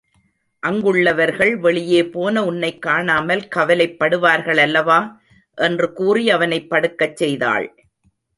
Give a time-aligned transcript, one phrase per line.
[0.63, 4.99] அங்குள்ளவர்கள் வெளியே போன உன்னைக் காணாமல் கவலைப்படுவார்கள் அல்லவா?
[5.57, 7.69] என்று கூறி அவனைப் படுக்கச் செய்தாள்.